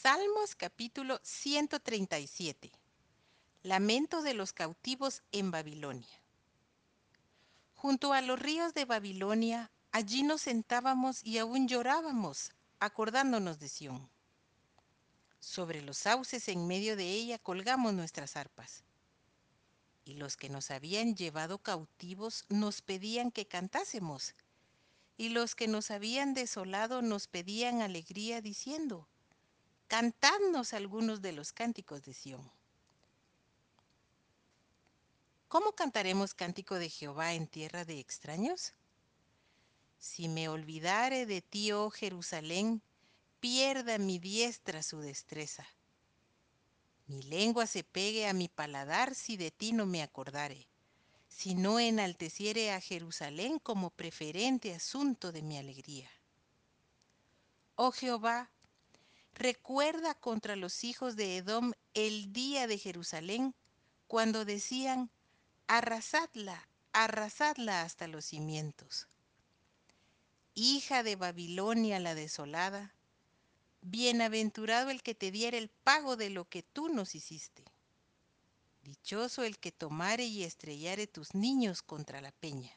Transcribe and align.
Salmos 0.00 0.56
capítulo 0.56 1.20
137. 1.22 2.72
Lamento 3.62 4.22
de 4.22 4.32
los 4.32 4.54
cautivos 4.54 5.22
en 5.32 5.50
Babilonia. 5.50 6.22
Junto 7.74 8.14
a 8.14 8.22
los 8.22 8.38
ríos 8.38 8.72
de 8.72 8.86
Babilonia, 8.86 9.70
allí 9.92 10.22
nos 10.22 10.40
sentábamos 10.40 11.22
y 11.22 11.36
aún 11.36 11.68
llorábamos, 11.68 12.52
acordándonos 12.80 13.60
de 13.60 13.68
Sión. 13.68 14.08
Sobre 15.40 15.82
los 15.82 15.98
sauces 15.98 16.48
en 16.48 16.66
medio 16.66 16.96
de 16.96 17.10
ella 17.10 17.38
colgamos 17.38 17.92
nuestras 17.92 18.36
arpas. 18.36 18.84
Y 20.06 20.14
los 20.14 20.38
que 20.38 20.48
nos 20.48 20.70
habían 20.70 21.16
llevado 21.16 21.58
cautivos 21.58 22.46
nos 22.48 22.80
pedían 22.80 23.30
que 23.30 23.46
cantásemos. 23.46 24.34
Y 25.18 25.28
los 25.28 25.54
que 25.54 25.68
nos 25.68 25.90
habían 25.90 26.32
desolado 26.32 27.02
nos 27.02 27.28
pedían 27.28 27.82
alegría 27.82 28.40
diciendo, 28.40 29.06
cantadnos 29.92 30.72
algunos 30.72 31.20
de 31.20 31.32
los 31.32 31.52
cánticos 31.52 32.02
de 32.02 32.14
Sión. 32.14 32.50
¿Cómo 35.48 35.72
cantaremos 35.72 36.32
cántico 36.32 36.76
de 36.76 36.88
Jehová 36.88 37.34
en 37.34 37.46
tierra 37.46 37.84
de 37.84 38.00
extraños? 38.00 38.72
Si 39.98 40.28
me 40.30 40.48
olvidare 40.48 41.26
de 41.26 41.42
ti, 41.42 41.72
oh 41.72 41.90
Jerusalén, 41.90 42.80
pierda 43.38 43.98
mi 43.98 44.18
diestra 44.18 44.82
su 44.82 45.00
destreza. 45.00 45.66
Mi 47.06 47.22
lengua 47.24 47.66
se 47.66 47.84
pegue 47.84 48.26
a 48.26 48.32
mi 48.32 48.48
paladar 48.48 49.14
si 49.14 49.36
de 49.36 49.50
ti 49.50 49.74
no 49.74 49.84
me 49.84 50.02
acordare, 50.02 50.66
si 51.28 51.54
no 51.54 51.78
enalteciere 51.78 52.72
a 52.72 52.80
Jerusalén 52.80 53.58
como 53.58 53.90
preferente 53.90 54.74
asunto 54.74 55.32
de 55.32 55.42
mi 55.42 55.58
alegría. 55.58 56.08
Oh 57.74 57.92
Jehová, 57.92 58.50
recuerda 59.34 60.14
contra 60.14 60.56
los 60.56 60.84
hijos 60.84 61.16
de 61.16 61.36
Edom 61.38 61.72
el 61.94 62.32
día 62.32 62.66
de 62.66 62.78
Jerusalén, 62.78 63.54
cuando 64.06 64.44
decían, 64.44 65.10
arrasadla, 65.66 66.68
arrasadla 66.92 67.82
hasta 67.82 68.06
los 68.06 68.26
cimientos. 68.26 69.08
Hija 70.54 71.02
de 71.02 71.16
Babilonia 71.16 71.98
la 71.98 72.14
desolada, 72.14 72.94
bienaventurado 73.80 74.90
el 74.90 75.02
que 75.02 75.14
te 75.14 75.30
diera 75.30 75.56
el 75.56 75.68
pago 75.68 76.16
de 76.16 76.30
lo 76.30 76.44
que 76.44 76.62
tú 76.62 76.88
nos 76.88 77.14
hiciste. 77.14 77.64
Dichoso 78.82 79.44
el 79.44 79.58
que 79.58 79.72
tomare 79.72 80.24
y 80.24 80.44
estrellare 80.44 81.06
tus 81.06 81.34
niños 81.34 81.82
contra 81.82 82.20
la 82.20 82.32
peña. 82.32 82.72